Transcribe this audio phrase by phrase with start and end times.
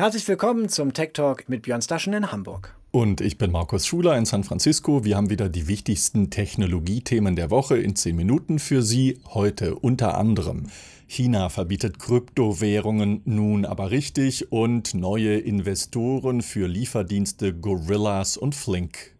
[0.00, 2.74] Herzlich willkommen zum Tech Talk mit Björn Staschen in Hamburg.
[2.90, 5.04] Und ich bin Markus Schuler in San Francisco.
[5.04, 9.20] Wir haben wieder die wichtigsten Technologiethemen der Woche in 10 Minuten für Sie.
[9.34, 10.70] Heute unter anderem
[11.06, 19.14] China verbietet Kryptowährungen nun aber richtig und neue Investoren für Lieferdienste Gorillas und Flink.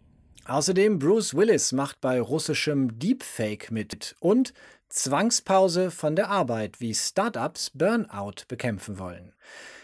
[0.46, 4.54] Außerdem Bruce Willis macht bei russischem Deepfake mit und
[4.88, 9.34] Zwangspause von der Arbeit, wie Startups Burnout bekämpfen wollen.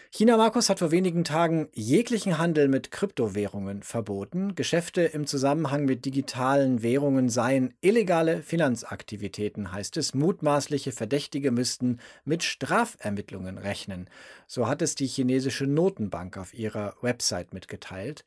[0.09, 4.55] China Markus hat vor wenigen Tagen jeglichen Handel mit Kryptowährungen verboten.
[4.55, 10.13] Geschäfte im Zusammenhang mit digitalen Währungen seien illegale Finanzaktivitäten, heißt es.
[10.13, 14.09] Mutmaßliche Verdächtige müssten mit Strafermittlungen rechnen.
[14.47, 18.23] So hat es die chinesische Notenbank auf ihrer Website mitgeteilt.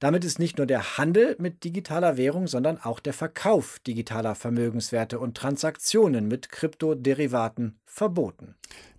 [0.00, 5.20] Damit ist nicht nur der Handel mit digitaler Währung, sondern auch der Verkauf digitaler Vermögenswerte
[5.20, 8.56] und Transaktionen mit Kryptoderivaten verboten.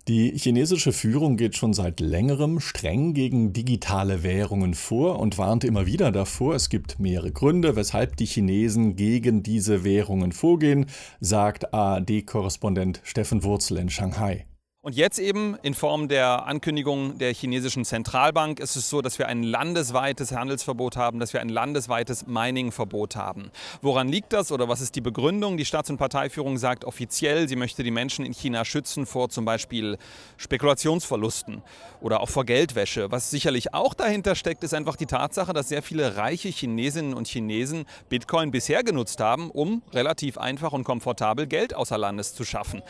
[0.08, 5.86] Die chinesische Führung geht schon seit längerem streng gegen digitale Währungen vor und warnt immer
[5.86, 6.56] wieder davor.
[6.56, 10.86] Es gibt mehrere Gründe, weshalb die Chinesen gegen diese Währungen vorgehen,
[11.20, 14.44] sagt ARD-Korrespondent Steffen Wurzel in Shanghai.
[14.84, 19.28] Und jetzt eben in Form der Ankündigung der chinesischen Zentralbank ist es so, dass wir
[19.28, 23.52] ein landesweites Handelsverbot haben, dass wir ein landesweites Miningverbot haben.
[23.80, 25.56] Woran liegt das oder was ist die Begründung?
[25.56, 29.44] Die Staats- und Parteiführung sagt offiziell, sie möchte die Menschen in China schützen vor zum
[29.44, 29.98] Beispiel
[30.36, 31.62] Spekulationsverlusten
[32.00, 33.12] oder auch vor Geldwäsche.
[33.12, 37.28] Was sicherlich auch dahinter steckt, ist einfach die Tatsache, dass sehr viele reiche Chinesinnen und
[37.28, 42.82] Chinesen Bitcoin bisher genutzt haben, um relativ einfach und komfortabel Geld außer Landes zu schaffen.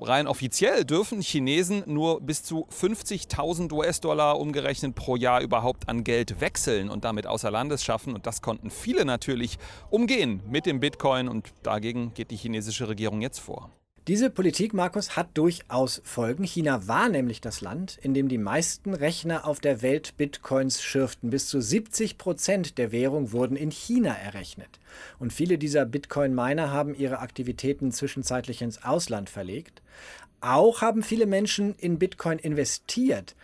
[0.00, 6.04] Rein offiziell dürfen dürfen Chinesen nur bis zu 50.000 US-Dollar umgerechnet pro Jahr überhaupt an
[6.04, 8.14] Geld wechseln und damit außer Landes schaffen.
[8.14, 9.58] Und das konnten viele natürlich
[9.90, 13.70] umgehen mit dem Bitcoin und dagegen geht die chinesische Regierung jetzt vor.
[14.06, 16.44] Diese Politik, Markus, hat durchaus Folgen.
[16.44, 21.28] China war nämlich das Land, in dem die meisten Rechner auf der Welt Bitcoins schürften.
[21.28, 24.80] Bis zu 70 Prozent der Währung wurden in China errechnet.
[25.18, 29.82] Und viele dieser Bitcoin-Miner haben ihre Aktivitäten zwischenzeitlich ins Ausland verlegt.
[30.40, 33.34] Auch haben viele Menschen in Bitcoin investiert.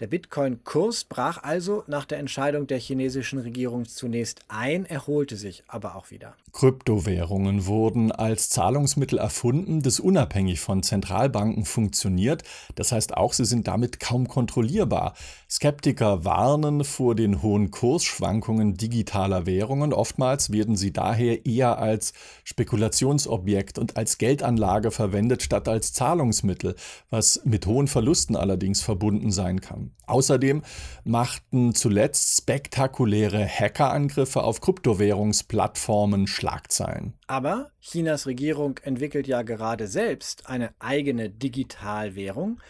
[0.00, 5.94] Der Bitcoin-Kurs brach also nach der Entscheidung der chinesischen Regierung zunächst ein, erholte sich aber
[5.94, 6.34] auch wieder.
[6.52, 12.42] Kryptowährungen wurden als Zahlungsmittel erfunden, das unabhängig von Zentralbanken funktioniert.
[12.74, 15.14] Das heißt auch, sie sind damit kaum kontrollierbar.
[15.48, 19.92] Skeptiker warnen vor den hohen Kursschwankungen digitaler Währungen.
[19.92, 22.12] Oftmals werden sie daher eher als
[22.44, 26.76] Spekulationsobjekt und als Geldanlage verwendet, statt als Zahlungsmittel,
[27.10, 29.81] was mit hohen Verlusten allerdings verbunden sein kann.
[30.06, 30.62] Außerdem
[31.04, 37.14] machten zuletzt spektakuläre Hackerangriffe auf Kryptowährungsplattformen Schlagzeilen.
[37.26, 42.60] Aber Chinas Regierung entwickelt ja gerade selbst eine eigene Digitalwährung.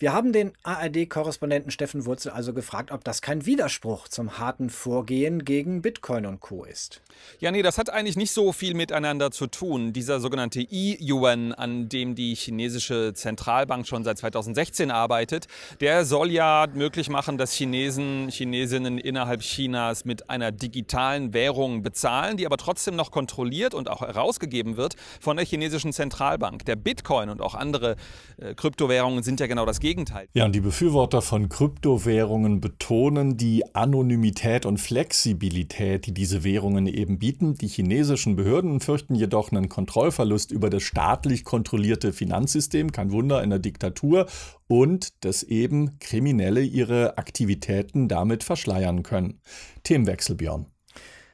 [0.00, 5.44] Wir haben den ARD-Korrespondenten Steffen Wurzel also gefragt, ob das kein Widerspruch zum harten Vorgehen
[5.44, 6.62] gegen Bitcoin und Co.
[6.62, 7.00] ist.
[7.40, 9.92] Ja, nee, das hat eigentlich nicht so viel miteinander zu tun.
[9.92, 15.48] Dieser sogenannte E-Yuan, an dem die chinesische Zentralbank schon seit 2016 arbeitet,
[15.80, 22.36] der soll ja möglich machen, dass Chinesen, Chinesinnen innerhalb Chinas mit einer digitalen Währung bezahlen,
[22.36, 26.64] die aber trotzdem noch kontrolliert und auch herausgegeben wird von der chinesischen Zentralbank.
[26.66, 27.96] Der Bitcoin und auch andere
[28.40, 29.87] äh, Kryptowährungen sind ja genau das Gegenteil.
[29.88, 30.28] Gegenteil.
[30.34, 37.18] Ja, und die Befürworter von Kryptowährungen betonen die Anonymität und Flexibilität, die diese Währungen eben
[37.18, 37.54] bieten.
[37.54, 43.48] Die chinesischen Behörden fürchten jedoch einen Kontrollverlust über das staatlich kontrollierte Finanzsystem, kein Wunder in
[43.48, 44.26] der Diktatur,
[44.66, 49.40] und dass eben Kriminelle ihre Aktivitäten damit verschleiern können.
[49.84, 50.66] Themenwechsel, Björn.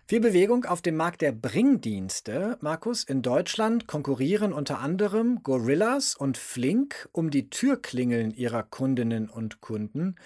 [0.06, 2.58] Viel Bewegung auf dem Markt der Bringdienste.
[2.60, 9.62] Markus, in Deutschland konkurrieren unter anderem Gorillas und Flink um die Türklingeln ihrer Kundinnen und
[9.62, 10.16] Kunden.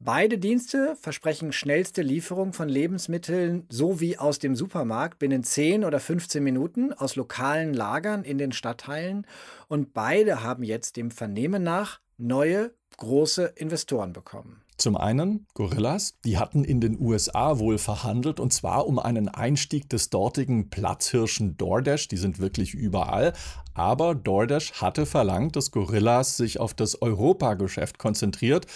[0.00, 6.00] Beide Dienste versprechen schnellste Lieferung von Lebensmitteln so wie aus dem Supermarkt binnen 10 oder
[6.00, 9.24] 15 Minuten aus lokalen Lagern in den Stadtteilen.
[9.68, 14.62] Und beide haben jetzt dem Vernehmen nach neue große Investoren bekommen.
[14.78, 19.90] Zum einen Gorillas, die hatten in den USA wohl verhandelt und zwar um einen Einstieg
[19.90, 23.32] des dortigen Platzhirschen DoorDash, die sind wirklich überall,
[23.74, 28.66] aber DoorDash hatte verlangt, dass Gorillas sich auf das Europageschäft konzentriert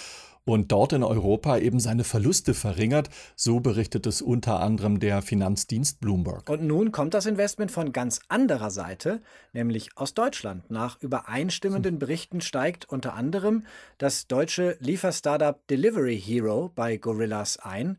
[0.44, 3.08] und dort in Europa eben seine Verluste verringert.
[3.36, 6.48] So berichtet es unter anderem der Finanzdienst Bloomberg.
[6.48, 9.20] Und nun kommt das Investment von ganz anderer Seite,
[9.52, 10.70] nämlich aus Deutschland.
[10.70, 13.64] Nach übereinstimmenden Berichten steigt unter anderem
[13.98, 17.98] das deutsche Lieferstartup Delivery Hero bei Gorillas ein.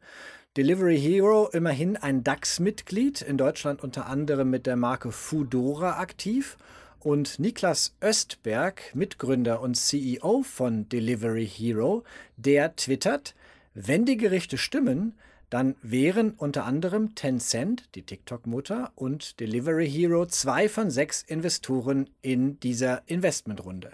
[0.56, 6.58] Delivery Hero immerhin ein DAX-Mitglied, in Deutschland unter anderem mit der Marke Foodora aktiv
[7.04, 12.04] und Niklas Östberg, Mitgründer und CEO von Delivery Hero,
[12.38, 13.36] der twittert,
[13.74, 15.14] Wenn die Gerichte stimmen,
[15.50, 22.60] dann wären unter anderem Tencent, die TikTok-Mutter, und Delivery Hero zwei von sechs Investoren in
[22.60, 23.92] dieser Investmentrunde.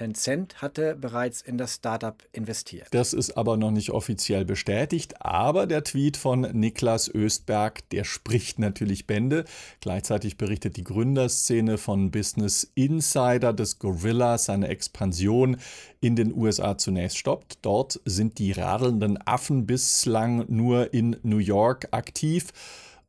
[0.00, 2.88] Tencent hatte bereits in das Startup investiert.
[2.92, 8.58] Das ist aber noch nicht offiziell bestätigt, aber der Tweet von Niklas Östberg, der spricht
[8.58, 9.44] natürlich Bände.
[9.82, 15.58] Gleichzeitig berichtet die Gründerszene von Business Insider, dass Gorilla seine Expansion
[16.00, 17.58] in den USA zunächst stoppt.
[17.60, 22.54] Dort sind die radelnden Affen bislang nur in New York aktiv.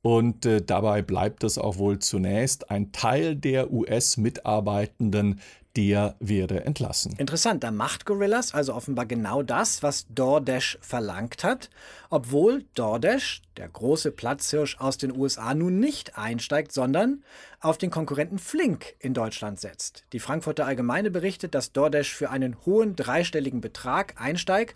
[0.03, 2.71] Und äh, dabei bleibt es auch wohl zunächst.
[2.71, 5.39] Ein Teil der US-Mitarbeitenden
[5.75, 7.15] der werde entlassen.
[7.17, 11.69] Interessant, da macht Gorillas also offenbar genau das, was DoorDash verlangt hat,
[12.09, 17.23] obwohl DoorDash, der große Platzhirsch aus den USA, nun nicht einsteigt, sondern
[17.59, 20.03] auf den Konkurrenten Flink in Deutschland setzt.
[20.13, 24.75] Die Frankfurter Allgemeine berichtet, dass DoorDash für einen hohen dreistelligen Betrag einsteigt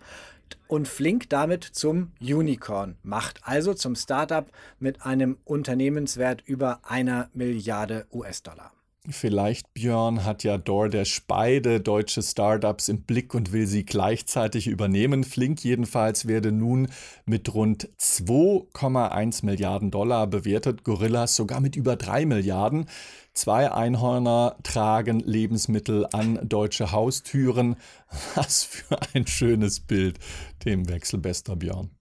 [0.68, 4.50] und Flink damit zum Unicorn macht, also zum Startup
[4.80, 8.72] mit einem Unternehmenswert über einer Milliarde US-Dollar.
[9.12, 15.24] Vielleicht, Björn, hat ja DoorDash beide deutsche Startups im Blick und will sie gleichzeitig übernehmen.
[15.24, 16.88] Flink jedenfalls werde nun
[17.26, 22.88] mit rund 2,1 Milliarden Dollar bewertet, Gorillas sogar mit über 3 Milliarden.
[23.34, 27.76] Zwei Einhörner tragen Lebensmittel an deutsche Haustüren.
[28.36, 30.20] Was für ein schönes Bild.
[30.60, 31.92] Themenwechsel, bester Björn.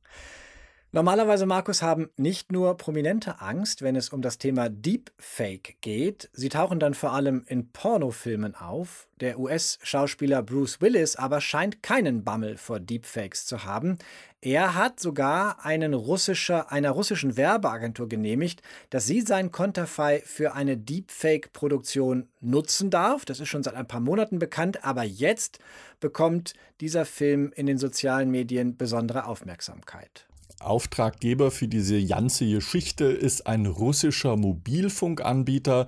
[0.95, 6.31] Normalerweise, Markus, haben nicht nur Prominente Angst, wenn es um das Thema Deepfake geht.
[6.33, 9.09] Sie tauchen dann vor allem in Pornofilmen auf.
[9.19, 13.99] Der US-Schauspieler Bruce Willis aber scheint keinen Bammel vor Deepfakes zu haben.
[14.41, 20.77] Er hat sogar einen russischer, einer russischen Werbeagentur genehmigt, dass sie sein Konterfei für eine
[20.77, 23.25] Deepfake-Produktion nutzen darf.
[23.25, 25.59] Das ist schon seit ein paar Monaten bekannt, aber jetzt
[25.99, 30.29] bekommt dieser Film in den sozialen Medien besondere Aufmerksamkeit.
[30.64, 35.88] Auftraggeber für diese ganze Geschichte ist ein russischer Mobilfunkanbieter.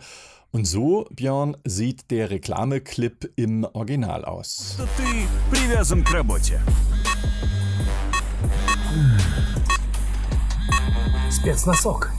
[0.51, 4.78] Und so, Björn, sieht der Reklameclip im Original aus.
[11.30, 12.12] Спецносок.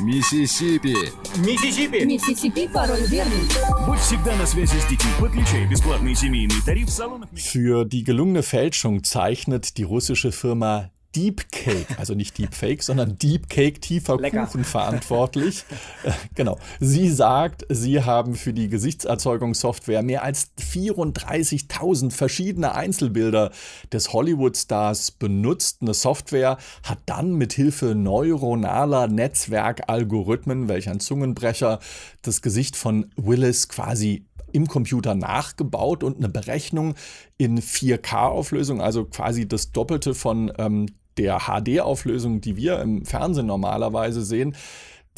[0.00, 0.96] Миссисипи.
[1.38, 2.04] Миссисипи.
[2.04, 3.48] Миссисипи, пароль верный.
[3.86, 5.10] Будь всегда на связи с детьми.
[5.20, 7.28] Подключай бесплатный семейный тариф в салонах.
[7.34, 13.17] Für die gelungene Fälschung zeichnet die russische Firma Deep Cake, also nicht Deep Fake, sondern
[13.17, 14.45] Deep Cake, tiefer Lecker.
[14.45, 15.65] Kuchen verantwortlich.
[16.03, 16.57] Äh, genau.
[16.79, 23.51] Sie sagt, sie haben für die Gesichtserzeugungssoftware mehr als 34.000 verschiedene Einzelbilder
[23.91, 25.79] des Hollywood-Stars benutzt.
[25.81, 31.79] Eine Software hat dann mit Hilfe neuronaler Netzwerkalgorithmen, welch ein Zungenbrecher,
[32.21, 36.95] das Gesicht von Willis quasi im Computer nachgebaut und eine Berechnung
[37.37, 40.87] in 4K-Auflösung, also quasi das Doppelte von ähm,
[41.19, 44.55] der HD-Auflösung, die wir im Fernsehen normalerweise sehen,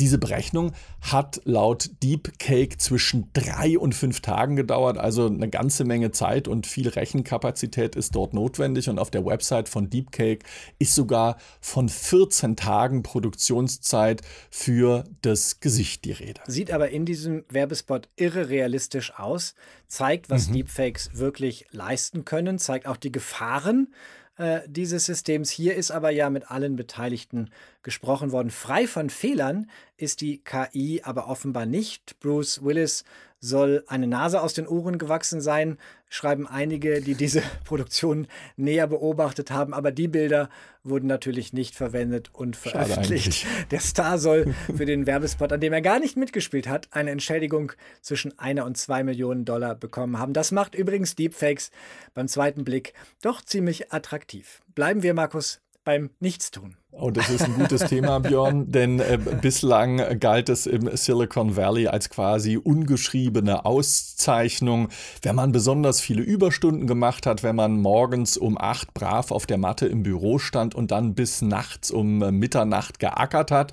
[0.01, 0.71] diese Berechnung
[1.01, 6.65] hat laut DeepCake zwischen drei und fünf Tagen gedauert, also eine ganze Menge Zeit und
[6.65, 8.89] viel Rechenkapazität ist dort notwendig.
[8.89, 10.43] Und auf der Website von DeepCake
[10.79, 16.41] ist sogar von 14 Tagen Produktionszeit für das Gesicht die Rede.
[16.47, 19.53] Sieht aber in diesem Werbespot irre realistisch aus,
[19.87, 20.53] zeigt, was mhm.
[20.53, 23.93] Deepfakes wirklich leisten können, zeigt auch die Gefahren
[24.41, 25.51] äh, dieses Systems.
[25.51, 27.51] Hier ist aber ja mit allen Beteiligten
[27.83, 28.49] gesprochen worden.
[28.49, 32.19] Frei von Fehlern ist die KI aber offenbar nicht.
[32.19, 33.03] Bruce Willis
[33.39, 35.77] soll eine Nase aus den Ohren gewachsen sein,
[36.11, 38.27] schreiben einige, die diese Produktion
[38.57, 39.73] näher beobachtet haben.
[39.73, 40.49] Aber die Bilder
[40.83, 43.45] wurden natürlich nicht verwendet und veröffentlicht.
[43.71, 47.71] Der Star soll für den Werbespot, an dem er gar nicht mitgespielt hat, eine Entschädigung
[48.01, 50.33] zwischen einer und zwei Millionen Dollar bekommen haben.
[50.33, 51.71] Das macht übrigens Deepfakes
[52.13, 54.61] beim zweiten Blick doch ziemlich attraktiv.
[54.75, 56.75] Bleiben wir, Markus, beim Nichtstun.
[56.91, 61.87] Oh, das ist ein gutes Thema, Björn, denn äh, bislang galt es im Silicon Valley
[61.87, 64.89] als quasi ungeschriebene Auszeichnung,
[65.21, 69.57] wenn man besonders viele Überstunden gemacht hat, wenn man morgens um acht brav auf der
[69.57, 73.71] Matte im Büro stand und dann bis nachts um äh, Mitternacht geackert hat.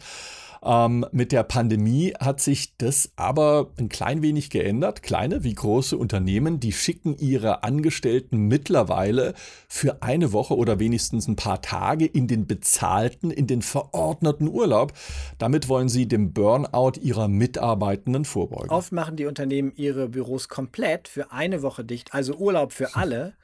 [0.63, 5.03] Ähm, mit der Pandemie hat sich das aber ein klein wenig geändert.
[5.03, 9.35] Kleine wie große Unternehmen, die schicken ihre Angestellten mittlerweile
[9.69, 14.93] für eine Woche oder wenigstens ein paar Tage in den bezahlten, in den verordneten Urlaub.
[15.39, 18.71] Damit wollen sie dem Burnout ihrer Mitarbeitenden vorbeugen.
[18.71, 23.35] Oft machen die Unternehmen ihre Büros komplett für eine Woche dicht, also Urlaub für alle.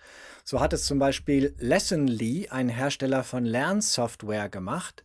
[0.44, 5.02] So hat es zum Beispiel Lessonly, ein Hersteller von Lernsoftware, gemacht.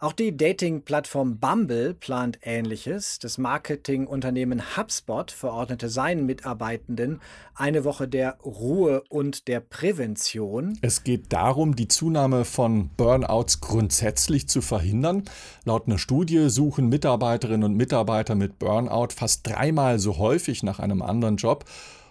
[0.00, 3.18] Auch die Dating-Plattform Bumble plant Ähnliches.
[3.18, 7.20] Das Marketingunternehmen HubSpot verordnete seinen Mitarbeitenden
[7.56, 10.78] eine Woche der Ruhe und der Prävention.
[10.82, 15.24] Es geht darum, die Zunahme von Burnouts grundsätzlich zu verhindern.
[15.64, 21.02] Laut einer Studie suchen Mitarbeiterinnen und Mitarbeiter mit Burnout fast dreimal so häufig nach einem
[21.02, 21.64] anderen Job.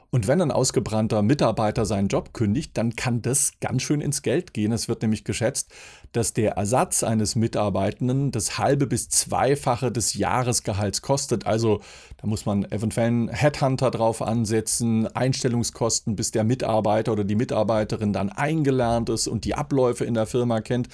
[0.09, 4.53] Und wenn ein ausgebrannter Mitarbeiter seinen Job kündigt, dann kann das ganz schön ins Geld
[4.53, 4.71] gehen.
[4.71, 5.73] Es wird nämlich geschätzt,
[6.13, 11.45] dass der Ersatz eines Mitarbeitenden das halbe bis zweifache des Jahresgehalts kostet.
[11.45, 11.81] Also
[12.17, 18.13] da muss man eventuell einen Headhunter drauf ansetzen, Einstellungskosten, bis der Mitarbeiter oder die Mitarbeiterin
[18.13, 20.87] dann eingelernt ist und die Abläufe in der Firma kennt.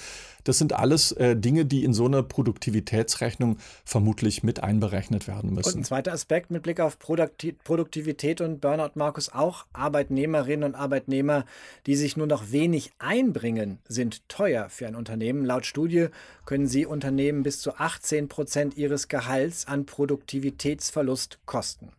[0.44, 5.74] Das sind alles äh, Dinge, die in so eine Produktivitätsrechnung vermutlich mit einberechnet werden müssen.
[5.74, 11.44] Und ein zweiter Aspekt mit Blick auf Produktivität und Burnout, Markus, auch Arbeitnehmerinnen und Arbeitnehmer,
[11.86, 15.44] die sich nur noch wenig einbringen, sind teuer für ein Unternehmen.
[15.44, 16.08] Laut Studie
[16.44, 21.90] können sie Unternehmen bis zu 18 Prozent ihres Gehalts an Produktivitätsverlust kosten.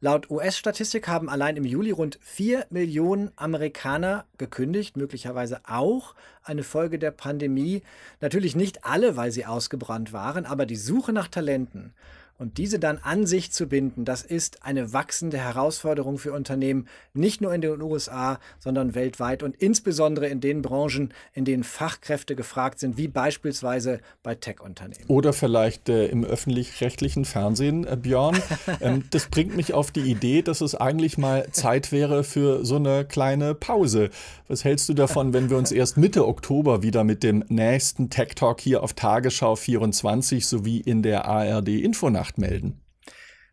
[0.00, 6.98] Laut US-Statistik haben allein im Juli rund 4 Millionen Amerikaner gekündigt, möglicherweise auch eine Folge
[6.98, 7.82] der Pandemie.
[8.20, 11.94] Natürlich nicht alle, weil sie ausgebrannt waren, aber die Suche nach Talenten
[12.38, 17.40] und diese dann an sich zu binden, das ist eine wachsende Herausforderung für Unternehmen, nicht
[17.40, 22.78] nur in den USA, sondern weltweit und insbesondere in den Branchen, in denen Fachkräfte gefragt
[22.78, 25.06] sind, wie beispielsweise bei Tech-Unternehmen.
[25.08, 28.40] Oder vielleicht äh, im öffentlich-rechtlichen Fernsehen, äh, Björn.
[28.80, 32.76] ähm, das bringt mich auf die Idee, dass es eigentlich mal Zeit wäre für so
[32.76, 34.10] eine kleine Pause.
[34.46, 38.36] Was hältst du davon, wenn wir uns erst Mitte Oktober wieder mit dem nächsten Tech
[38.36, 42.80] Talk hier auf Tagesschau 24 sowie in der ARD Infonacht Nacht melden.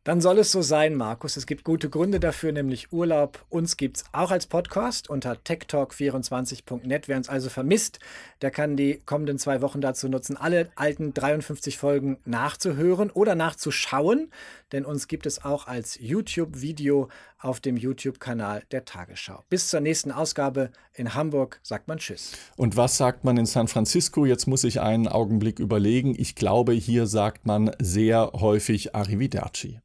[0.04, 1.36] Dann soll es so sein, Markus.
[1.36, 3.44] Es gibt gute Gründe dafür, nämlich Urlaub.
[3.50, 7.08] Uns gibt es auch als Podcast unter techtalk24.net.
[7.08, 8.00] Wer uns also vermisst,
[8.44, 14.30] der kann die kommenden zwei Wochen dazu nutzen, alle alten 53 Folgen nachzuhören oder nachzuschauen.
[14.76, 17.08] Denn uns gibt es auch als YouTube-Video
[17.40, 19.42] auf dem YouTube-Kanal der Tagesschau.
[19.48, 22.34] Bis zur nächsten Ausgabe in Hamburg sagt man Tschüss.
[22.58, 24.26] Und was sagt man in San Francisco?
[24.26, 26.14] Jetzt muss ich einen Augenblick überlegen.
[26.18, 29.80] Ich glaube, hier sagt man sehr häufig Arrivederci.